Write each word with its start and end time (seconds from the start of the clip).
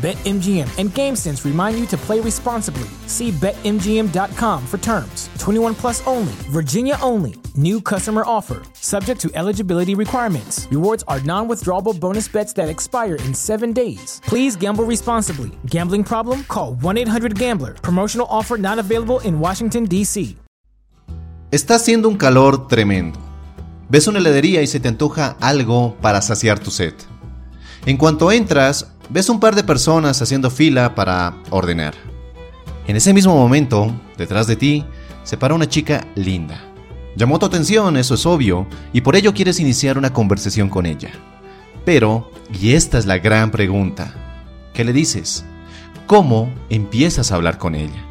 BetMGM 0.00 0.78
and 0.78 0.88
GameSense 0.88 1.44
remind 1.44 1.78
you 1.78 1.84
to 1.88 1.96
play 1.98 2.20
responsibly. 2.20 2.88
See 3.06 3.30
BetMGM.com 3.32 4.66
for 4.66 4.78
terms. 4.78 5.28
21 5.38 5.74
plus 5.74 6.06
only, 6.06 6.32
Virginia 6.48 6.96
only. 7.02 7.34
New 7.54 7.82
customer 7.82 8.22
offer, 8.24 8.62
subject 8.72 9.20
to 9.20 9.30
eligibility 9.34 9.94
requirements. 9.94 10.66
Rewards 10.70 11.04
are 11.06 11.20
non 11.20 11.48
withdrawable 11.48 11.92
bonus 11.92 12.28
bets 12.28 12.54
that 12.54 12.70
expire 12.70 13.16
in 13.26 13.34
seven 13.34 13.74
days. 13.74 14.22
Please 14.24 14.56
gamble 14.56 14.84
responsibly. 14.84 15.50
Gambling 15.66 16.04
problem? 16.04 16.44
Call 16.44 16.76
1 16.80 16.96
800 16.96 17.38
Gambler. 17.38 17.74
Promotional 17.74 18.26
offer 18.30 18.56
not 18.56 18.78
available 18.78 19.20
in 19.20 19.38
Washington, 19.38 19.84
D.C. 19.84 20.36
Está 21.50 21.74
haciendo 21.74 22.08
un 22.08 22.16
calor 22.16 22.68
tremendo. 22.68 23.18
Ves 23.90 24.06
una 24.06 24.20
heladería 24.20 24.62
y 24.62 24.66
se 24.66 24.80
te 24.80 24.88
antoja 24.88 25.36
algo 25.40 25.96
para 26.00 26.22
saciar 26.22 26.58
tu 26.58 26.70
sed. 26.70 26.94
En 27.86 27.96
cuanto 27.96 28.30
entras, 28.30 28.89
ves 29.10 29.28
un 29.28 29.40
par 29.40 29.54
de 29.54 29.64
personas 29.64 30.22
haciendo 30.22 30.50
fila 30.50 30.94
para 30.94 31.34
ordenar. 31.50 31.94
En 32.86 32.96
ese 32.96 33.12
mismo 33.12 33.34
momento, 33.34 33.92
detrás 34.16 34.46
de 34.46 34.56
ti, 34.56 34.84
se 35.24 35.36
para 35.36 35.54
una 35.54 35.68
chica 35.68 36.06
linda. 36.14 36.60
Llamó 37.16 37.38
tu 37.38 37.46
atención, 37.46 37.96
eso 37.96 38.14
es 38.14 38.24
obvio, 38.24 38.66
y 38.92 39.00
por 39.00 39.16
ello 39.16 39.34
quieres 39.34 39.60
iniciar 39.60 39.98
una 39.98 40.12
conversación 40.12 40.68
con 40.68 40.86
ella. 40.86 41.10
Pero, 41.84 42.30
y 42.58 42.72
esta 42.72 42.98
es 42.98 43.06
la 43.06 43.18
gran 43.18 43.50
pregunta, 43.50 44.14
¿qué 44.72 44.84
le 44.84 44.92
dices? 44.92 45.44
¿Cómo 46.06 46.52
empiezas 46.68 47.30
a 47.30 47.34
hablar 47.34 47.58
con 47.58 47.74
ella? 47.74 48.09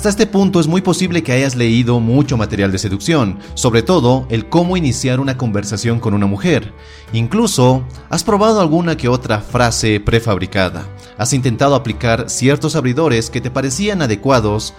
Hasta 0.00 0.08
este 0.08 0.26
punto 0.26 0.60
es 0.60 0.66
muy 0.66 0.80
posible 0.80 1.22
que 1.22 1.32
hayas 1.32 1.56
leído 1.56 2.00
mucho 2.00 2.38
material 2.38 2.72
de 2.72 2.78
seducción, 2.78 3.38
sobre 3.52 3.82
todo 3.82 4.26
el 4.30 4.48
cómo 4.48 4.78
iniciar 4.78 5.20
una 5.20 5.36
conversación 5.36 6.00
con 6.00 6.14
una 6.14 6.24
mujer. 6.24 6.72
Incluso 7.12 7.84
has 8.08 8.24
probado 8.24 8.62
alguna 8.62 8.96
que 8.96 9.10
otra 9.10 9.42
frase 9.42 10.00
prefabricada. 10.00 10.88
Has 11.18 11.34
intentado 11.34 11.74
aplicar 11.74 12.30
ciertos 12.30 12.76
abridores 12.76 13.28
que 13.28 13.42
te 13.42 13.50
parecían 13.50 14.00
adecuados, 14.00 14.72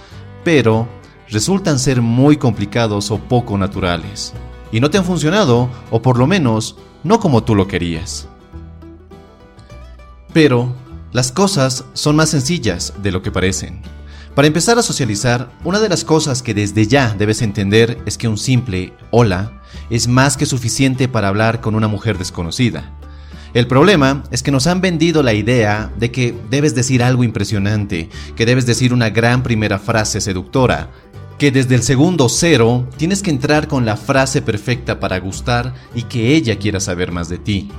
pero 0.43 0.87
resultan 1.29 1.77
ser 1.77 2.01
muy 2.01 2.37
complicados 2.37 3.11
o 3.11 3.19
poco 3.19 3.59
naturales. 3.59 4.33
Y 4.71 4.79
no 4.79 4.89
te 4.89 4.97
han 4.97 5.05
funcionado, 5.05 5.69
o 5.91 6.01
por 6.01 6.17
lo 6.17 6.25
menos 6.25 6.77
no 7.03 7.19
como 7.19 7.43
tú 7.43 7.53
lo 7.53 7.67
querías. 7.67 8.27
Pero 10.33 10.73
las 11.11 11.31
cosas 11.31 11.85
son 11.93 12.15
más 12.15 12.29
sencillas 12.29 12.95
de 13.03 13.11
lo 13.11 13.21
que 13.21 13.29
parecen. 13.29 14.00
Para 14.35 14.47
empezar 14.47 14.79
a 14.79 14.81
socializar, 14.81 15.51
una 15.65 15.81
de 15.81 15.89
las 15.89 16.05
cosas 16.05 16.41
que 16.41 16.53
desde 16.53 16.87
ya 16.87 17.13
debes 17.17 17.41
entender 17.41 18.01
es 18.05 18.17
que 18.17 18.29
un 18.29 18.37
simple 18.37 18.93
hola 19.11 19.61
es 19.89 20.07
más 20.07 20.37
que 20.37 20.45
suficiente 20.45 21.09
para 21.09 21.27
hablar 21.27 21.59
con 21.59 21.75
una 21.75 21.89
mujer 21.89 22.17
desconocida. 22.17 22.93
El 23.53 23.67
problema 23.67 24.23
es 24.31 24.41
que 24.41 24.51
nos 24.51 24.67
han 24.67 24.79
vendido 24.79 25.21
la 25.21 25.33
idea 25.33 25.91
de 25.99 26.11
que 26.11 26.33
debes 26.49 26.73
decir 26.73 27.03
algo 27.03 27.25
impresionante, 27.25 28.09
que 28.37 28.45
debes 28.45 28.65
decir 28.65 28.93
una 28.93 29.09
gran 29.09 29.43
primera 29.43 29.79
frase 29.79 30.21
seductora, 30.21 30.89
que 31.37 31.51
desde 31.51 31.75
el 31.75 31.83
segundo 31.83 32.29
cero 32.29 32.87
tienes 32.95 33.21
que 33.21 33.31
entrar 33.31 33.67
con 33.67 33.83
la 33.85 33.97
frase 33.97 34.41
perfecta 34.41 35.01
para 35.01 35.19
gustar 35.19 35.73
y 35.93 36.03
que 36.03 36.33
ella 36.35 36.57
quiera 36.57 36.79
saber 36.79 37.11
más 37.11 37.27
de 37.27 37.37
ti. 37.37 37.69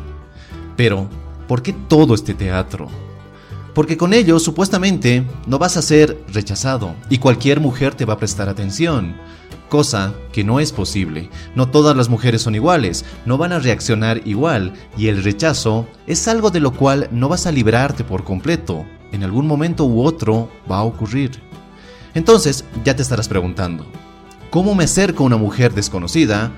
Pero, 0.76 1.08
¿por 1.48 1.62
qué 1.62 1.72
todo 1.72 2.14
este 2.14 2.34
teatro? 2.34 2.90
Porque 3.74 3.96
con 3.96 4.12
ello, 4.12 4.38
supuestamente, 4.38 5.24
no 5.46 5.58
vas 5.58 5.76
a 5.76 5.82
ser 5.82 6.22
rechazado 6.28 6.94
y 7.08 7.18
cualquier 7.18 7.60
mujer 7.60 7.94
te 7.94 8.04
va 8.04 8.14
a 8.14 8.18
prestar 8.18 8.48
atención. 8.48 9.16
Cosa 9.70 10.12
que 10.32 10.44
no 10.44 10.60
es 10.60 10.72
posible. 10.72 11.30
No 11.54 11.70
todas 11.70 11.96
las 11.96 12.10
mujeres 12.10 12.42
son 12.42 12.54
iguales, 12.54 13.06
no 13.24 13.38
van 13.38 13.52
a 13.52 13.58
reaccionar 13.58 14.20
igual 14.26 14.74
y 14.98 15.08
el 15.08 15.24
rechazo 15.24 15.86
es 16.06 16.28
algo 16.28 16.50
de 16.50 16.60
lo 16.60 16.72
cual 16.72 17.08
no 17.10 17.30
vas 17.30 17.46
a 17.46 17.52
librarte 17.52 18.04
por 18.04 18.24
completo. 18.24 18.84
En 19.12 19.24
algún 19.24 19.46
momento 19.46 19.86
u 19.86 20.02
otro 20.04 20.50
va 20.70 20.78
a 20.78 20.84
ocurrir. 20.84 21.40
Entonces, 22.14 22.66
ya 22.84 22.94
te 22.94 23.00
estarás 23.00 23.28
preguntando, 23.28 23.86
¿cómo 24.50 24.74
me 24.74 24.84
acerco 24.84 25.22
a 25.22 25.26
una 25.26 25.38
mujer 25.38 25.72
desconocida? 25.72 26.52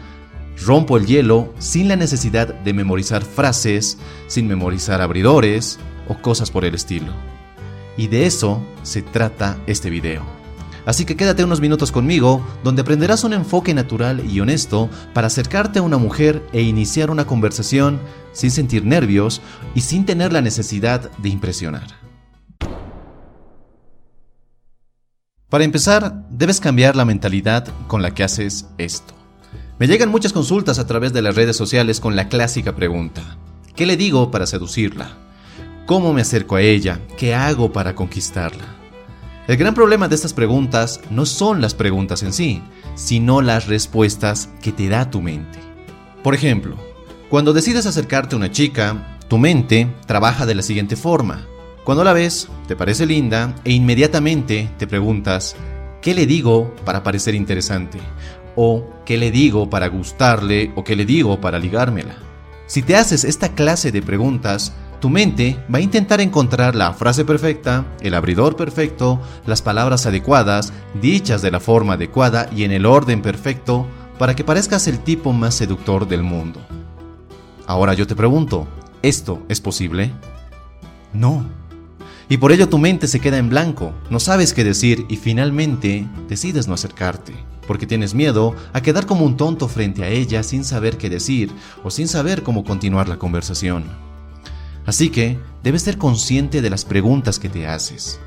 Rompo 0.65 0.97
el 0.97 1.07
hielo 1.07 1.53
sin 1.59 1.87
la 1.87 1.95
necesidad 1.95 2.53
de 2.53 2.73
memorizar 2.73 3.23
frases, 3.23 3.99
sin 4.27 4.49
memorizar 4.49 5.01
abridores, 5.01 5.79
o 6.09 6.15
cosas 6.15 6.51
por 6.51 6.65
el 6.65 6.75
estilo. 6.75 7.13
Y 7.97 8.09
de 8.09 8.27
eso 8.27 8.63
se 8.83 9.03
trata 9.03 9.57
este 9.67 9.91
video. 9.91 10.23
Así 10.87 11.05
que 11.05 11.17
quédate 11.17 11.45
unos 11.45 11.61
minutos 11.61 11.91
conmigo 11.91 12.47
donde 12.63 12.83
aprenderás 12.83 13.25
un 13.25 13.33
enfoque 13.33 13.73
natural 13.73 14.23
y 14.31 14.41
honesto 14.41 14.91
para 15.15 15.29
acercarte 15.29 15.79
a 15.79 15.83
una 15.83 15.97
mujer 15.97 16.47
e 16.53 16.63
iniciar 16.63 17.11
una 17.11 17.27
conversación 17.27 18.01
sin 18.33 18.51
sentir 18.51 18.85
nervios 18.85 19.41
y 19.75 19.81
sin 19.81 20.05
tener 20.05 20.33
la 20.33 20.43
necesidad 20.43 21.11
de 21.19 21.29
impresionar. 21.31 21.87
Para 25.49 25.65
empezar, 25.65 26.27
debes 26.31 26.61
cambiar 26.61 26.97
la 26.97 27.05
mentalidad 27.05 27.69
con 27.87 28.03
la 28.03 28.13
que 28.13 28.25
haces 28.25 28.67
esto. 28.77 29.15
Me 29.79 29.87
llegan 29.87 30.11
muchas 30.11 30.33
consultas 30.33 30.79
a 30.79 30.87
través 30.87 31.13
de 31.13 31.23
las 31.23 31.37
redes 31.37 31.57
sociales 31.57 32.01
con 32.01 32.17
la 32.17 32.29
clásica 32.29 32.75
pregunta, 32.75 33.39
¿qué 33.75 33.87
le 33.87 33.97
digo 33.97 34.31
para 34.31 34.47
seducirla? 34.47 35.24
¿Cómo 35.87 36.15
me 36.15 36.23
acerco 36.23 36.57
a 36.57 36.63
ella? 36.63 36.99
¿Qué 37.19 37.35
hago 37.35 37.71
para 37.71 37.95
conquistarla? 37.95 38.65
El 39.47 39.59
gran 39.59 39.75
problema 39.75 40.09
de 40.09 40.15
estas 40.15 40.33
preguntas 40.33 41.03
no 41.11 41.27
son 41.27 41.61
las 41.61 41.75
preguntas 41.75 42.23
en 42.23 42.33
sí, 42.33 42.63
sino 42.95 43.43
las 43.43 43.67
respuestas 43.67 44.49
que 44.63 44.73
te 44.73 44.89
da 44.89 45.11
tu 45.11 45.21
mente. 45.21 45.59
Por 46.23 46.35
ejemplo, 46.35 46.77
cuando 47.29 47.53
decides 47.53 47.85
acercarte 47.85 48.35
a 48.35 48.39
una 48.39 48.51
chica, 48.51 49.19
tu 49.29 49.37
mente 49.37 49.95
trabaja 50.07 50.47
de 50.47 50.55
la 50.55 50.63
siguiente 50.63 50.97
forma. 50.97 51.47
Cuando 51.85 52.03
la 52.03 52.15
ves, 52.15 52.49
te 52.67 52.77
parece 52.77 53.05
linda 53.05 53.55
e 53.63 53.73
inmediatamente 53.73 54.71
te 54.79 54.87
preguntas, 54.87 55.55
¿qué 56.01 56.15
le 56.15 56.25
digo 56.25 56.75
para 56.87 57.03
parecer 57.03 57.35
interesante? 57.35 57.99
¿O 58.57 58.87
qué 59.05 59.19
le 59.19 59.31
digo 59.31 59.69
para 59.69 59.89
gustarle? 59.89 60.73
¿O 60.77 60.83
qué 60.83 60.97
le 60.97 61.05
digo 61.05 61.43
para 61.43 61.59
ligármela? 61.59 62.17
Si 62.67 62.81
te 62.81 62.97
haces 62.97 63.25
esta 63.25 63.51
clase 63.51 63.93
de 63.93 64.01
preguntas, 64.01 64.73
tu 65.05 65.11
mente 65.11 65.59
va 65.71 65.81
a 65.81 65.83
intentar 65.83 66.23
encontrar 66.23 66.75
la 66.75 66.95
frase 66.95 67.27
perfecta, 67.27 67.85
el 68.01 68.15
abridor 68.15 68.57
perfecto, 68.57 69.21
las 69.45 69.61
palabras 69.61 70.07
adecuadas, 70.07 70.73
dichas 70.99 71.43
de 71.43 71.51
la 71.51 71.61
forma 71.61 71.93
adecuada 71.93 72.49
y 72.57 72.65
en 72.65 72.73
el 72.73 72.87
orden 72.87 73.21
perfecto 73.21 73.87
para 74.19 74.35
que 74.35 74.45
parezcas 74.45 74.89
el 74.89 75.01
tipo 75.01 75.35
más 75.35 75.57
seductor 75.57 76.09
del 76.09 76.23
mundo. 76.23 76.59
Ahora 77.67 77.93
yo 77.93 78.07
te 78.07 78.17
pregunto, 78.17 78.67
¿esto 79.03 79.43
es 79.51 79.61
posible? 79.61 80.11
No. 81.13 81.45
Y 82.31 82.39
por 82.39 82.51
ello 82.51 82.71
tu 82.71 82.79
mente 82.79 83.07
se 83.07 83.21
queda 83.21 83.37
en 83.37 83.51
blanco, 83.51 83.93
no 84.09 84.19
sabes 84.19 84.55
qué 84.55 84.65
decir 84.65 85.05
y 85.11 85.17
finalmente 85.17 86.09
decides 86.31 86.67
no 86.67 86.73
acercarte, 86.73 87.35
porque 87.67 87.87
tienes 87.87 88.15
miedo 88.15 88.55
a 88.73 88.81
quedar 88.81 89.05
como 89.05 89.27
un 89.27 89.37
tonto 89.37 89.69
frente 89.69 90.03
a 90.03 90.09
ella 90.09 90.43
sin 90.43 90.65
saber 90.65 90.97
qué 90.97 91.11
decir 91.11 91.53
o 91.83 91.91
sin 91.91 92.09
saber 92.09 92.43
cómo 92.43 92.65
continuar 92.65 93.07
la 93.07 93.19
conversación. 93.19 94.14
Así 94.87 95.09
que 95.09 95.39
debes 95.63 95.83
ser 95.83 95.99
consciente 95.99 96.61
de 96.61 96.71
las 96.71 96.85
preguntas 96.85 97.39
que 97.39 97.49
te 97.49 97.67
haces. 97.67 98.21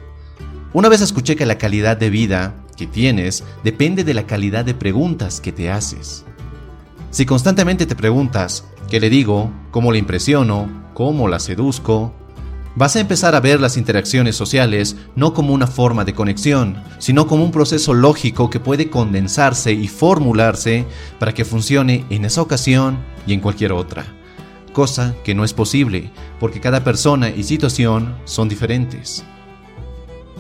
Una 0.74 0.90
vez 0.90 1.02
escuché 1.02 1.36
que 1.36 1.46
la 1.46 1.58
calidad 1.58 1.98
de 1.98 2.10
vida 2.10 2.56
que 2.76 2.88
tienes 2.88 3.44
depende 3.64 4.04
de 4.04 4.14
la 4.14 4.26
calidad 4.26 4.66
de 4.66 4.74
preguntas 4.74 5.40
que 5.40 5.52
te 5.52 5.72
haces. 5.72 6.26
Si 7.12 7.26
constantemente 7.26 7.86
te 7.86 7.96
preguntas, 7.96 8.66
¿qué 8.90 9.00
le 9.00 9.10
digo? 9.10 9.52
¿Cómo 9.72 9.92
le 9.92 10.00
impresiono? 10.00 10.70
¿Cómo 10.94 11.28
la 11.28 11.40
seduzco? 11.40 12.14
Vas 12.76 12.96
a 12.96 13.00
empezar 13.00 13.34
a 13.34 13.40
ver 13.40 13.60
las 13.60 13.78
interacciones 13.78 14.36
sociales 14.36 14.98
no 15.16 15.34
como 15.34 15.54
una 15.54 15.66
forma 15.66 16.06
de 16.06 16.14
conexión, 16.14 16.84
sino 17.00 17.26
como 17.26 17.44
un 17.44 17.52
proceso 17.52 17.94
lógico 17.96 18.50
que 18.52 18.60
puede 18.60 18.90
condensarse 18.90 19.74
y 19.74 19.88
formularse 19.88 20.86
para 21.18 21.34
que 21.34 21.46
funcione 21.46 22.06
en 22.12 22.26
esa 22.26 22.42
ocasión 22.42 23.00
y 23.26 23.34
en 23.34 23.40
cualquier 23.40 23.72
otra 23.72 24.18
cosa 24.78 25.16
que 25.24 25.34
no 25.34 25.44
es 25.44 25.54
posible, 25.54 26.12
porque 26.40 26.60
cada 26.60 26.84
persona 26.84 27.32
y 27.32 27.42
situación 27.42 28.16
son 28.26 28.48
diferentes. 28.48 29.24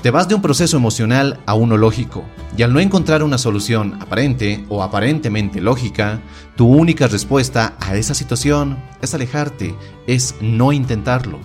Te 0.04 0.12
vas 0.12 0.28
de 0.28 0.36
un 0.36 0.44
proceso 0.44 0.78
emocional 0.78 1.40
a 1.48 1.56
uno 1.56 1.76
lógico, 1.76 2.24
y 2.56 2.62
al 2.62 2.72
no 2.72 2.80
encontrar 2.80 3.24
una 3.24 3.40
solución 3.40 3.98
aparente 4.00 4.64
o 4.70 4.84
aparentemente 4.84 5.60
lógica, 5.60 6.22
tu 6.56 6.68
única 6.68 7.08
respuesta 7.08 7.78
a 7.80 7.96
esa 7.96 8.14
situación 8.14 8.78
es 9.02 9.16
alejarte, 9.16 9.76
es 10.06 10.36
no 10.40 10.72
intentarlo. 10.72 11.40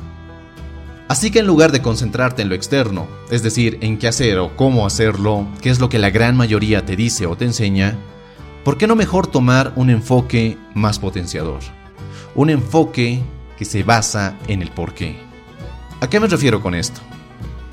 Así 1.09 1.31
que 1.31 1.39
en 1.39 1.47
lugar 1.47 1.73
de 1.73 1.81
concentrarte 1.81 2.43
en 2.43 2.51
lo 2.51 2.55
externo, 2.55 3.07
es 3.31 3.43
decir, 3.43 3.79
en 3.81 3.97
qué 3.97 4.09
hacer 4.09 4.39
o 4.39 4.55
cómo 4.55 4.85
hacerlo, 4.85 5.47
que 5.63 5.71
es 5.71 5.81
lo 5.81 5.89
que 5.89 5.99
la 5.99 6.11
gran 6.11 6.37
mayoría 6.37 6.85
te 6.85 6.95
dice 6.95 7.25
o 7.25 7.39
te 7.39 7.47
enseña, 7.47 7.97
¿por 8.67 8.77
qué 8.77 8.87
no 8.87 8.97
mejor 8.97 9.29
tomar 9.29 9.73
un 9.77 9.89
enfoque 9.89 10.59
más 10.75 10.99
potenciador? 10.99 11.63
Un 12.35 12.49
enfoque 12.49 13.23
que 13.59 13.65
se 13.65 13.83
basa 13.83 14.37
en 14.49 14.63
el 14.63 14.71
por 14.71 14.95
qué. 14.95 15.17
¿A 16.01 16.09
qué 16.09 16.19
me 16.19 16.27
refiero 16.27 16.63
con 16.63 16.75
esto? 16.75 17.01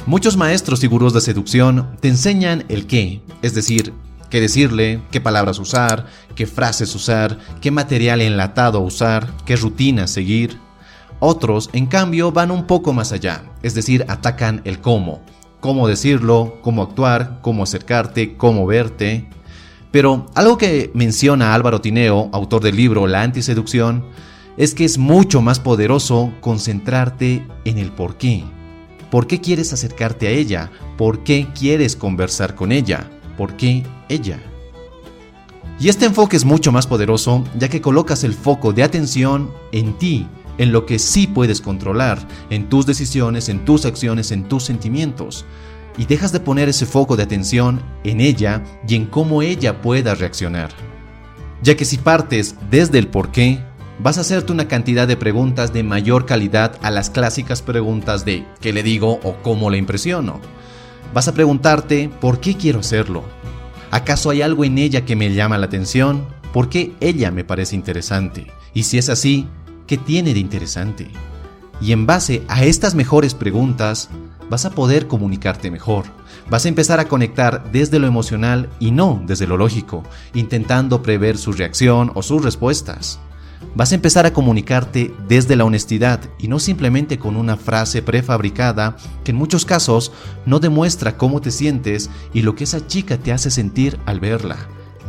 Muchos 0.06 0.36
maestros 0.36 0.84
y 0.84 0.88
gurús 0.88 1.14
de 1.14 1.22
seducción 1.22 1.96
te 2.02 2.10
enseñan 2.10 2.66
el 2.68 2.86
qué, 2.86 3.22
es 3.42 3.54
decir, 3.54 3.94
qué 4.30 4.42
decirle, 4.42 5.02
qué 5.12 5.22
palabras 5.22 5.60
usar, 5.60 6.08
qué 6.36 6.46
frases 6.46 6.94
usar, 6.94 7.38
qué 7.62 7.72
material 7.72 8.22
enlatado 8.22 8.82
usar, 8.82 9.32
qué 9.46 9.56
rutina 9.56 10.08
seguir. 10.08 10.58
Otros, 11.20 11.70
en 11.74 11.86
cambio, 11.86 12.32
van 12.32 12.52
un 12.52 12.66
poco 12.66 12.92
más 12.94 13.12
allá, 13.12 13.44
es 13.64 13.76
decir, 13.76 14.06
atacan 14.08 14.62
el 14.66 14.80
cómo, 14.80 15.22
cómo 15.60 15.88
decirlo, 15.88 16.58
cómo 16.62 16.84
actuar, 16.84 17.40
cómo 17.42 17.64
acercarte, 17.64 18.36
cómo 18.36 18.66
verte. 18.66 19.30
Pero 19.92 20.28
algo 20.36 20.58
que 20.58 20.92
menciona 20.94 21.54
Álvaro 21.54 21.82
Tineo, 21.82 22.30
autor 22.32 22.62
del 22.62 22.76
libro 22.76 23.08
La 23.08 23.24
antiseducción, 23.24 24.06
es 24.60 24.76
que 24.76 24.86
es 24.86 25.00
mucho 25.00 25.42
más 25.42 25.60
poderoso 25.60 26.32
concentrarte 26.42 27.44
en 27.66 27.80
el 27.80 27.92
por 27.92 28.18
qué 28.18 28.44
¿Por 29.10 29.26
qué 29.26 29.42
quieres 29.42 29.74
acercarte 29.74 30.28
a 30.28 30.32
ella? 30.32 30.72
¿Por 30.98 31.24
qué 31.24 31.48
quieres 31.58 31.96
conversar 31.96 32.54
con 32.54 32.72
ella? 32.72 33.10
¿Por 33.38 33.56
qué 33.56 33.84
ella? 34.08 34.40
Y 35.80 35.90
este 35.90 36.06
enfoque 36.06 36.38
es 36.38 36.46
mucho 36.46 36.72
más 36.72 36.86
poderoso 36.86 37.44
ya 37.58 37.70
que 37.70 37.82
colocas 37.82 38.24
el 38.24 38.34
foco 38.34 38.72
de 38.72 38.84
atención 38.84 39.50
en 39.72 39.98
ti, 39.98 40.28
en 40.58 40.72
lo 40.72 40.86
que 40.86 41.00
sí 41.00 41.26
puedes 41.26 41.62
controlar, 41.62 42.20
en 42.50 42.70
tus 42.70 42.86
decisiones, 42.86 43.50
en 43.50 43.66
tus 43.66 43.86
acciones, 43.86 44.32
en 44.32 44.44
tus 44.44 44.66
sentimientos. 44.66 45.46
Y 45.98 46.06
dejas 46.06 46.32
de 46.32 46.42
poner 46.42 46.70
ese 46.70 46.86
foco 46.86 47.16
de 47.16 47.24
atención 47.24 47.82
en 48.04 48.22
ella 48.22 48.64
y 48.88 48.96
en 48.96 49.06
cómo 49.08 49.42
ella 49.42 49.82
pueda 49.82 50.14
reaccionar. 50.14 50.70
Ya 51.64 51.76
que 51.76 51.86
si 51.86 51.98
partes 51.98 52.56
desde 52.70 53.00
el 53.00 53.08
por 53.08 53.32
qué, 53.32 53.60
vas 54.02 54.18
a 54.18 54.22
hacerte 54.22 54.52
una 54.52 54.68
cantidad 54.68 55.08
de 55.08 55.18
preguntas 55.18 55.74
de 55.74 55.84
mayor 55.84 56.26
calidad 56.26 56.78
a 56.82 56.90
las 56.90 57.10
clásicas 57.10 57.62
preguntas 57.62 58.26
de 58.26 58.46
¿qué 58.62 58.74
le 58.74 58.82
digo 58.82 59.20
o 59.24 59.36
cómo 59.42 59.70
le 59.70 59.78
impresiono? 59.78 60.40
Vas 61.14 61.28
a 61.28 61.34
preguntarte 61.34 62.10
¿por 62.22 62.40
qué 62.40 62.56
quiero 62.56 62.80
hacerlo? 62.80 63.24
¿Acaso 63.92 64.30
hay 64.30 64.42
algo 64.42 64.64
en 64.64 64.78
ella 64.78 65.06
que 65.06 65.16
me 65.16 65.34
llama 65.34 65.58
la 65.58 65.66
atención? 65.66 66.26
¿Por 66.54 66.70
qué 66.70 66.94
ella 67.02 67.32
me 67.32 67.44
parece 67.44 67.76
interesante? 67.76 68.48
Y 68.74 68.84
si 68.84 68.98
es 68.98 69.10
así, 69.10 69.48
¿qué 69.86 69.98
tiene 69.98 70.34
de 70.34 70.40
interesante? 70.40 71.10
Y 71.82 71.92
en 71.92 72.06
base 72.06 72.44
a 72.48 72.64
estas 72.64 72.96
mejores 72.96 73.34
preguntas, 73.34 74.10
vas 74.50 74.66
a 74.66 74.72
poder 74.72 75.08
comunicarte 75.08 75.72
mejor. 75.72 76.06
Vas 76.50 76.66
a 76.66 76.70
empezar 76.70 77.00
a 77.00 77.08
conectar 77.08 77.72
desde 77.72 78.00
lo 78.00 78.08
emocional 78.08 78.70
y 78.80 78.92
no 78.92 79.22
desde 79.26 79.48
lo 79.48 79.58
lógico, 79.58 80.04
intentando 80.34 81.02
prever 81.02 81.38
su 81.38 81.52
reacción 81.52 82.12
o 82.16 82.22
sus 82.22 82.44
respuestas. 82.44 83.20
Vas 83.76 83.92
a 83.92 83.96
empezar 83.96 84.26
a 84.26 84.34
comunicarte 84.34 85.14
desde 85.28 85.56
la 85.56 85.66
honestidad 85.66 86.22
y 86.40 86.48
no 86.48 86.60
simplemente 86.60 87.20
con 87.20 87.36
una 87.36 87.56
frase 87.56 88.02
prefabricada 88.02 88.98
que 89.24 89.32
en 89.32 89.38
muchos 89.38 89.66
casos 89.66 90.12
no 90.46 90.60
demuestra 90.60 91.18
cómo 91.18 91.40
te 91.42 91.52
sientes 91.52 92.10
y 92.34 92.42
lo 92.42 92.56
que 92.56 92.64
esa 92.64 92.88
chica 92.88 93.18
te 93.18 93.32
hace 93.32 93.52
sentir 93.52 94.00
al 94.06 94.20
verla. 94.20 94.58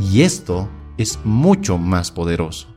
Y 0.00 0.23
esto 0.23 0.69
es 0.99 1.19
mucho 1.25 1.79
más 1.79 2.11
poderoso. 2.11 2.69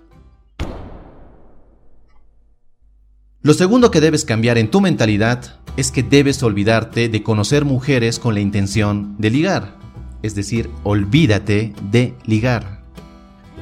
Lo 3.41 3.53
segundo 3.53 3.91
que 3.91 3.99
debes 3.99 4.23
cambiar 4.23 4.57
en 4.57 4.71
tu 4.71 4.79
mentalidad 4.79 5.59
es 5.75 5.91
que 5.91 6.01
debes 6.01 6.41
olvidarte 6.43 7.09
de 7.09 7.23
conocer 7.23 7.65
mujeres 7.65 8.19
con 8.19 8.35
la 8.35 8.39
intención 8.39 9.15
de 9.17 9.29
ligar. 9.29 9.77
Es 10.21 10.33
decir, 10.33 10.69
olvídate 10.83 11.73
de 11.91 12.15
ligar. 12.25 12.85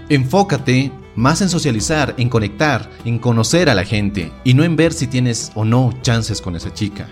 Enfócate 0.10 0.92
más 1.16 1.42
en 1.42 1.50
socializar, 1.50 2.16
en 2.18 2.30
conectar, 2.30 2.90
en 3.06 3.20
conocer 3.20 3.70
a 3.70 3.76
la 3.76 3.84
gente 3.84 4.32
y 4.44 4.54
no 4.54 4.64
en 4.64 4.76
ver 4.76 4.94
si 4.94 5.08
tienes 5.08 5.52
o 5.56 5.66
no 5.66 5.94
chances 6.02 6.42
con 6.42 6.56
esa 6.56 6.74
chica. 6.74 7.08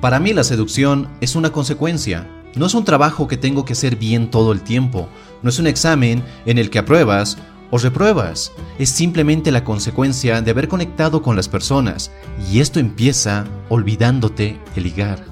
Para 0.00 0.20
mí 0.20 0.32
la 0.32 0.44
seducción 0.44 1.08
es 1.20 1.36
una 1.36 1.50
consecuencia, 1.50 2.28
no 2.56 2.66
es 2.66 2.74
un 2.74 2.84
trabajo 2.84 3.28
que 3.28 3.36
tengo 3.36 3.64
que 3.64 3.72
hacer 3.72 3.96
bien 3.96 4.30
todo 4.30 4.52
el 4.52 4.62
tiempo, 4.62 5.08
no 5.42 5.48
es 5.48 5.58
un 5.58 5.66
examen 5.66 6.22
en 6.44 6.58
el 6.58 6.70
que 6.70 6.78
apruebas 6.78 7.38
o 7.70 7.78
repruebas, 7.78 8.52
es 8.78 8.90
simplemente 8.90 9.50
la 9.50 9.64
consecuencia 9.64 10.42
de 10.42 10.50
haber 10.50 10.68
conectado 10.68 11.22
con 11.22 11.36
las 11.36 11.48
personas 11.48 12.10
y 12.50 12.60
esto 12.60 12.80
empieza 12.80 13.46
olvidándote 13.70 14.60
de 14.74 14.80
ligar 14.80 15.24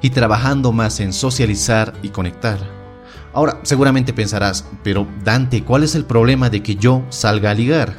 y 0.00 0.10
trabajando 0.10 0.72
más 0.72 1.00
en 1.00 1.12
socializar 1.12 1.92
y 2.02 2.10
conectar. 2.10 2.77
Ahora, 3.38 3.60
seguramente 3.62 4.12
pensarás, 4.12 4.64
pero 4.82 5.06
Dante, 5.22 5.62
¿cuál 5.62 5.84
es 5.84 5.94
el 5.94 6.04
problema 6.04 6.50
de 6.50 6.60
que 6.60 6.74
yo 6.74 7.04
salga 7.08 7.52
a 7.52 7.54
ligar? 7.54 7.96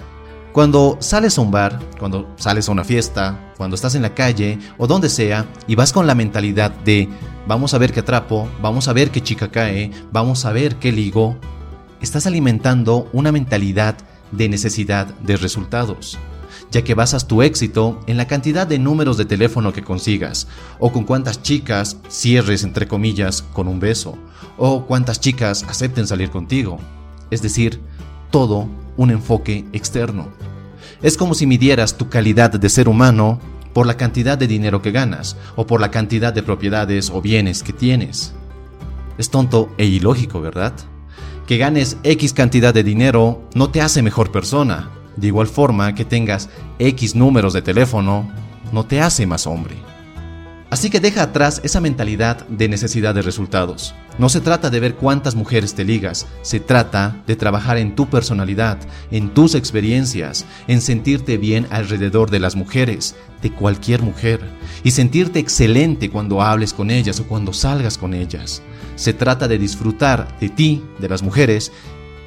Cuando 0.51 0.97
sales 1.00 1.38
a 1.38 1.41
un 1.41 1.50
bar, 1.50 1.80
cuando 1.97 2.27
sales 2.36 2.68
a 2.68 2.74
una 2.74 2.83
fiesta, 2.83 3.53
cuando 3.56 3.75
estás 3.75 3.95
en 3.95 4.01
la 4.01 4.13
calle 4.13 4.59
o 4.77 4.86
donde 4.86 5.07
sea 5.07 5.45
y 5.65 5.75
vas 5.75 5.94
con 5.94 6.07
la 6.07 6.13
mentalidad 6.13 6.71
de 6.71 7.07
vamos 7.47 7.74
a 7.74 7.77
ver 7.77 7.94
qué 7.94 8.01
atrapo, 8.01 8.50
vamos 8.62 8.89
a 8.89 8.94
ver 8.94 9.12
qué 9.12 9.24
chica 9.24 9.50
cae, 9.50 9.91
vamos 10.12 10.44
a 10.44 10.51
ver 10.51 10.75
qué 10.75 10.91
ligo, 10.91 11.38
estás 12.01 12.27
alimentando 12.27 13.07
una 13.13 13.31
mentalidad 13.31 13.95
de 14.33 14.50
necesidad 14.50 15.07
de 15.21 15.38
resultados 15.38 16.19
ya 16.71 16.83
que 16.83 16.94
basas 16.94 17.27
tu 17.27 17.41
éxito 17.41 18.00
en 18.07 18.18
la 18.18 18.27
cantidad 18.27 18.68
de 18.68 18.80
números 18.80 19.18
de 19.18 19.25
teléfono 19.25 19.74
que 19.74 19.83
consigas, 19.83 20.47
o 20.80 20.91
con 20.91 21.03
cuántas 21.03 21.41
chicas 21.41 21.97
cierres 22.09 22.63
entre 22.63 22.88
comillas 22.88 23.41
con 23.41 23.68
un 23.68 23.80
beso, 23.80 24.18
o 24.60 24.86
cuántas 24.86 25.20
chicas 25.20 25.66
acepten 25.68 26.06
salir 26.06 26.30
contigo. 26.30 26.78
Es 27.32 27.42
decir, 27.42 27.82
todo 28.30 28.68
un 28.98 29.10
enfoque 29.10 29.66
externo. 29.74 30.28
Es 31.02 31.18
como 31.18 31.34
si 31.34 31.48
midieras 31.48 31.98
tu 31.98 32.10
calidad 32.10 32.52
de 32.52 32.70
ser 32.70 32.90
humano 32.90 33.40
por 33.74 33.88
la 33.88 33.96
cantidad 33.96 34.38
de 34.38 34.48
dinero 34.48 34.82
que 34.82 34.92
ganas, 34.92 35.38
o 35.56 35.66
por 35.66 35.80
la 35.80 35.92
cantidad 35.92 36.34
de 36.34 36.44
propiedades 36.44 37.10
o 37.10 37.22
bienes 37.22 37.64
que 37.64 37.72
tienes. 37.72 38.34
Es 39.18 39.30
tonto 39.30 39.74
e 39.78 39.86
ilógico, 39.86 40.42
¿verdad? 40.42 40.74
Que 41.48 41.58
ganes 41.58 41.98
X 42.04 42.34
cantidad 42.34 42.74
de 42.74 42.84
dinero 42.84 43.48
no 43.56 43.70
te 43.70 43.82
hace 43.82 44.01
mejor 44.01 44.32
persona, 44.32 44.89
de 45.16 45.28
igual 45.28 45.48
forma 45.48 45.96
que 45.96 46.06
tengas 46.06 46.50
X 46.80 47.16
números 47.16 47.54
de 47.54 47.62
teléfono, 47.62 48.30
no 48.72 48.86
te 48.86 49.01
hace 49.01 49.25
más 49.25 49.48
hombre. 49.48 49.75
Así 50.70 50.89
que 50.89 51.00
deja 51.00 51.24
atrás 51.24 51.62
esa 51.63 51.82
mentalidad 51.82 52.46
de 52.48 52.70
necesidad 52.70 53.16
de 53.16 53.22
resultados. 53.22 53.96
No 54.20 54.28
se 54.28 54.42
trata 54.42 54.70
de 54.70 54.82
ver 54.82 54.96
cuántas 54.96 55.34
mujeres 55.34 55.76
te 55.76 55.86
ligas, 55.86 56.28
se 56.42 56.60
trata 56.60 57.24
de 57.26 57.38
trabajar 57.38 57.78
en 57.78 57.96
tu 57.96 58.10
personalidad, 58.10 58.78
en 59.12 59.34
tus 59.34 59.56
experiencias, 59.56 60.46
en 60.68 60.82
sentirte 60.82 61.38
bien 61.38 61.68
alrededor 61.70 62.30
de 62.30 62.42
las 62.42 62.58
mujeres, 62.58 63.16
de 63.42 63.54
cualquier 63.54 64.02
mujer, 64.02 64.42
y 64.84 64.92
sentirte 64.92 65.40
excelente 65.40 66.10
cuando 66.10 66.42
hables 66.42 66.74
con 66.74 66.92
ellas 66.92 67.22
o 67.22 67.28
cuando 67.28 67.54
salgas 67.54 67.98
con 67.98 68.14
ellas. 68.14 68.62
Se 68.98 69.14
trata 69.14 69.48
de 69.48 69.58
disfrutar 69.58 70.38
de 70.42 70.50
ti, 70.50 70.84
de 71.00 71.08
las 71.08 71.24
mujeres, 71.24 71.72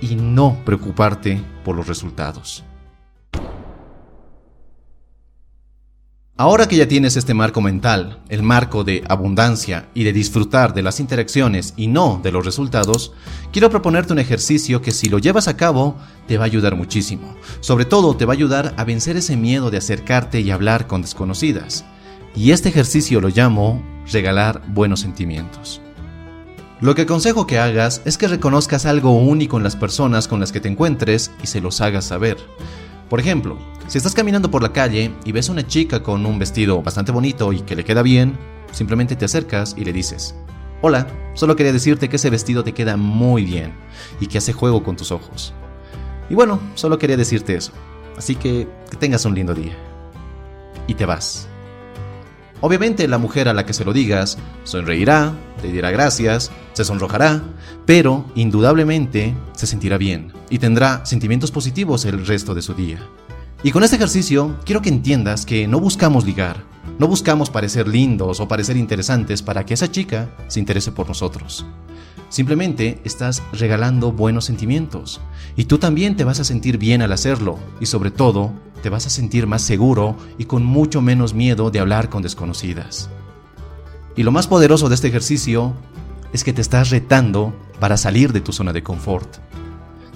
y 0.00 0.14
no 0.14 0.56
preocuparte 0.64 1.42
por 1.62 1.76
los 1.76 1.86
resultados. 1.86 2.64
Ahora 6.42 6.66
que 6.66 6.74
ya 6.74 6.88
tienes 6.88 7.16
este 7.16 7.34
marco 7.34 7.60
mental, 7.60 8.18
el 8.28 8.42
marco 8.42 8.82
de 8.82 9.04
abundancia 9.08 9.86
y 9.94 10.02
de 10.02 10.12
disfrutar 10.12 10.74
de 10.74 10.82
las 10.82 10.98
interacciones 10.98 11.72
y 11.76 11.86
no 11.86 12.20
de 12.20 12.32
los 12.32 12.44
resultados, 12.44 13.12
quiero 13.52 13.70
proponerte 13.70 14.12
un 14.12 14.18
ejercicio 14.18 14.82
que 14.82 14.90
si 14.90 15.08
lo 15.08 15.20
llevas 15.20 15.46
a 15.46 15.56
cabo 15.56 15.96
te 16.26 16.38
va 16.38 16.42
a 16.42 16.46
ayudar 16.46 16.74
muchísimo. 16.74 17.36
Sobre 17.60 17.84
todo 17.84 18.16
te 18.16 18.24
va 18.24 18.32
a 18.32 18.34
ayudar 18.34 18.74
a 18.76 18.82
vencer 18.82 19.16
ese 19.16 19.36
miedo 19.36 19.70
de 19.70 19.76
acercarte 19.76 20.40
y 20.40 20.50
hablar 20.50 20.88
con 20.88 21.02
desconocidas. 21.02 21.84
Y 22.34 22.50
este 22.50 22.70
ejercicio 22.70 23.20
lo 23.20 23.28
llamo 23.28 23.80
regalar 24.10 24.62
buenos 24.66 24.98
sentimientos. 24.98 25.80
Lo 26.80 26.96
que 26.96 27.02
aconsejo 27.02 27.46
que 27.46 27.60
hagas 27.60 28.02
es 28.04 28.18
que 28.18 28.26
reconozcas 28.26 28.84
algo 28.84 29.12
único 29.12 29.58
en 29.58 29.62
las 29.62 29.76
personas 29.76 30.26
con 30.26 30.40
las 30.40 30.50
que 30.50 30.58
te 30.58 30.68
encuentres 30.68 31.30
y 31.40 31.46
se 31.46 31.60
los 31.60 31.80
hagas 31.80 32.06
saber. 32.06 32.36
Por 33.12 33.20
ejemplo, 33.20 33.58
si 33.88 33.98
estás 33.98 34.14
caminando 34.14 34.50
por 34.50 34.62
la 34.62 34.72
calle 34.72 35.12
y 35.26 35.32
ves 35.32 35.50
a 35.50 35.52
una 35.52 35.66
chica 35.66 36.02
con 36.02 36.24
un 36.24 36.38
vestido 36.38 36.82
bastante 36.82 37.12
bonito 37.12 37.52
y 37.52 37.60
que 37.60 37.76
le 37.76 37.84
queda 37.84 38.00
bien, 38.00 38.38
simplemente 38.70 39.16
te 39.16 39.26
acercas 39.26 39.74
y 39.76 39.84
le 39.84 39.92
dices, 39.92 40.34
Hola, 40.80 41.06
solo 41.34 41.54
quería 41.54 41.74
decirte 41.74 42.08
que 42.08 42.16
ese 42.16 42.30
vestido 42.30 42.64
te 42.64 42.72
queda 42.72 42.96
muy 42.96 43.44
bien 43.44 43.74
y 44.18 44.28
que 44.28 44.38
hace 44.38 44.54
juego 44.54 44.82
con 44.82 44.96
tus 44.96 45.12
ojos. 45.12 45.52
Y 46.30 46.34
bueno, 46.34 46.58
solo 46.74 46.96
quería 46.96 47.18
decirte 47.18 47.54
eso. 47.54 47.72
Así 48.16 48.34
que 48.34 48.66
que 48.90 48.96
tengas 48.96 49.26
un 49.26 49.34
lindo 49.34 49.52
día. 49.52 49.76
Y 50.86 50.94
te 50.94 51.04
vas. 51.04 51.50
Obviamente 52.62 53.08
la 53.08 53.18
mujer 53.18 53.48
a 53.48 53.54
la 53.54 53.66
que 53.66 53.72
se 53.72 53.84
lo 53.84 53.92
digas 53.92 54.38
sonreirá, 54.62 55.34
te 55.60 55.72
dirá 55.72 55.90
gracias, 55.90 56.52
se 56.74 56.84
sonrojará, 56.84 57.42
pero 57.86 58.24
indudablemente 58.36 59.34
se 59.52 59.66
sentirá 59.66 59.98
bien 59.98 60.32
y 60.48 60.60
tendrá 60.60 61.04
sentimientos 61.04 61.50
positivos 61.50 62.04
el 62.04 62.24
resto 62.24 62.54
de 62.54 62.62
su 62.62 62.74
día. 62.74 63.00
Y 63.64 63.72
con 63.72 63.82
este 63.82 63.96
ejercicio 63.96 64.60
quiero 64.64 64.80
que 64.80 64.90
entiendas 64.90 65.44
que 65.44 65.66
no 65.66 65.80
buscamos 65.80 66.24
ligar, 66.24 66.62
no 67.00 67.08
buscamos 67.08 67.50
parecer 67.50 67.88
lindos 67.88 68.38
o 68.38 68.46
parecer 68.46 68.76
interesantes 68.76 69.42
para 69.42 69.66
que 69.66 69.74
esa 69.74 69.90
chica 69.90 70.30
se 70.46 70.60
interese 70.60 70.92
por 70.92 71.08
nosotros. 71.08 71.66
Simplemente 72.32 72.98
estás 73.04 73.42
regalando 73.52 74.10
buenos 74.10 74.46
sentimientos 74.46 75.20
y 75.54 75.66
tú 75.66 75.76
también 75.76 76.16
te 76.16 76.24
vas 76.24 76.40
a 76.40 76.44
sentir 76.44 76.78
bien 76.78 77.02
al 77.02 77.12
hacerlo 77.12 77.58
y 77.78 77.84
sobre 77.84 78.10
todo 78.10 78.54
te 78.82 78.88
vas 78.88 79.06
a 79.06 79.10
sentir 79.10 79.46
más 79.46 79.60
seguro 79.60 80.16
y 80.38 80.46
con 80.46 80.64
mucho 80.64 81.02
menos 81.02 81.34
miedo 81.34 81.70
de 81.70 81.78
hablar 81.78 82.08
con 82.08 82.22
desconocidas. 82.22 83.10
Y 84.16 84.22
lo 84.22 84.32
más 84.32 84.46
poderoso 84.46 84.88
de 84.88 84.94
este 84.94 85.08
ejercicio 85.08 85.74
es 86.32 86.42
que 86.42 86.54
te 86.54 86.62
estás 86.62 86.88
retando 86.88 87.54
para 87.78 87.98
salir 87.98 88.32
de 88.32 88.40
tu 88.40 88.54
zona 88.54 88.72
de 88.72 88.82
confort. 88.82 89.36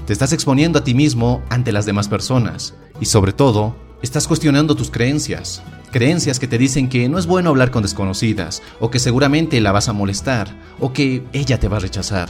Te 0.07 0.15
estás 0.15 0.33
exponiendo 0.33 0.79
a 0.79 0.85
ti 0.85 0.95
mismo 0.95 1.43
ante 1.51 1.71
las 1.71 1.85
demás 1.85 2.09
personas 2.09 2.73
y 2.99 3.05
sobre 3.05 3.35
todo, 3.35 3.77
estás 4.03 4.29
cuestionando 4.29 4.75
tus 4.75 4.91
creencias. 4.91 5.63
Creencias 5.91 6.39
que 6.39 6.47
te 6.47 6.59
dicen 6.59 6.89
que 6.89 7.09
no 7.09 7.19
es 7.19 7.27
bueno 7.27 7.51
hablar 7.51 7.71
con 7.71 7.83
desconocidas, 7.83 8.63
o 8.81 8.91
que 8.91 8.99
seguramente 8.99 9.61
la 9.61 9.73
vas 9.73 9.89
a 9.89 9.93
molestar, 9.93 10.49
o 10.79 10.93
que 10.93 11.25
ella 11.33 11.59
te 11.59 11.69
va 11.69 11.79
a 11.79 11.81
rechazar. 11.81 12.29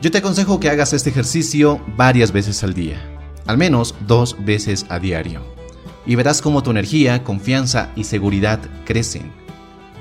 Yo 0.00 0.10
te 0.10 0.18
aconsejo 0.18 0.60
que 0.60 0.70
hagas 0.70 0.92
este 0.92 1.10
ejercicio 1.10 1.80
varias 1.96 2.32
veces 2.32 2.62
al 2.62 2.74
día, 2.74 2.98
al 3.46 3.58
menos 3.58 3.94
dos 4.06 4.36
veces 4.44 4.86
a 4.88 4.98
diario, 4.98 5.42
y 6.06 6.14
verás 6.14 6.40
cómo 6.42 6.62
tu 6.62 6.70
energía, 6.70 7.22
confianza 7.24 7.90
y 7.96 8.04
seguridad 8.04 8.60
crecen. 8.84 9.32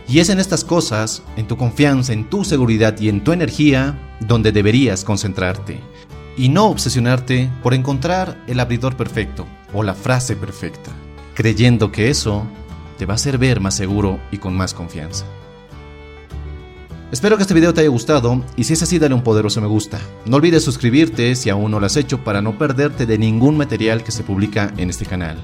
Y 0.07 0.19
es 0.19 0.29
en 0.29 0.39
estas 0.39 0.65
cosas, 0.65 1.23
en 1.37 1.47
tu 1.47 1.55
confianza, 1.55 2.11
en 2.11 2.29
tu 2.29 2.43
seguridad 2.43 2.99
y 2.99 3.07
en 3.07 3.23
tu 3.23 3.31
energía, 3.31 3.97
donde 4.19 4.51
deberías 4.51 5.03
concentrarte 5.03 5.79
y 6.35 6.49
no 6.49 6.65
obsesionarte 6.65 7.49
por 7.61 7.73
encontrar 7.73 8.43
el 8.47 8.59
abridor 8.59 8.97
perfecto 8.97 9.45
o 9.73 9.83
la 9.83 9.93
frase 9.93 10.35
perfecta, 10.35 10.91
creyendo 11.33 11.91
que 11.91 12.09
eso 12.09 12.45
te 12.97 13.05
va 13.05 13.13
a 13.13 13.15
hacer 13.15 13.37
ver 13.37 13.59
más 13.59 13.75
seguro 13.75 14.19
y 14.31 14.37
con 14.37 14.55
más 14.55 14.73
confianza. 14.73 15.25
Espero 17.11 17.37
que 17.37 17.43
este 17.43 17.53
video 17.53 17.75
te 17.75 17.81
haya 17.81 17.89
gustado 17.89 18.43
y 18.55 18.63
si 18.63 18.73
es 18.73 18.81
así 18.81 18.97
dale 18.97 19.13
un 19.13 19.21
poderoso 19.21 19.61
me 19.61 19.67
gusta. 19.67 19.99
No 20.25 20.37
olvides 20.37 20.63
suscribirte 20.63 21.35
si 21.35 21.51
aún 21.51 21.69
no 21.69 21.79
lo 21.79 21.85
has 21.85 21.95
hecho 21.95 22.23
para 22.23 22.41
no 22.41 22.57
perderte 22.57 23.05
de 23.05 23.19
ningún 23.19 23.55
material 23.55 24.03
que 24.03 24.11
se 24.11 24.23
publica 24.23 24.73
en 24.77 24.89
este 24.89 25.05
canal. 25.05 25.37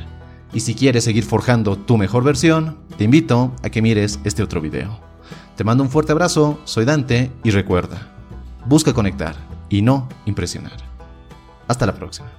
Y 0.51 0.61
si 0.61 0.73
quieres 0.73 1.03
seguir 1.03 1.25
forjando 1.25 1.77
tu 1.77 1.97
mejor 1.97 2.23
versión, 2.23 2.79
te 2.97 3.03
invito 3.03 3.53
a 3.61 3.69
que 3.69 3.83
mires 3.83 4.19
este 4.23 4.41
otro 4.41 4.61
video. 4.61 4.99
Te 5.55 5.63
mando 5.63 5.83
un 5.83 5.91
fuerte 5.91 6.11
abrazo, 6.11 6.59
soy 6.63 6.85
Dante 6.85 7.31
y 7.43 7.51
recuerda, 7.51 8.15
busca 8.65 8.93
conectar 8.93 9.35
y 9.69 9.83
no 9.83 10.09
impresionar. 10.25 10.77
Hasta 11.67 11.85
la 11.85 11.93
próxima. 11.93 12.31